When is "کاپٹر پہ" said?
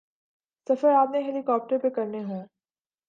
1.41-1.89